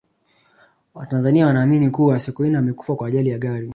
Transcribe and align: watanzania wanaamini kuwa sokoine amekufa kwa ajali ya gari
watanzania 0.93 1.45
wanaamini 1.47 1.89
kuwa 1.89 2.19
sokoine 2.19 2.57
amekufa 2.57 2.95
kwa 2.95 3.07
ajali 3.07 3.29
ya 3.29 3.37
gari 3.37 3.69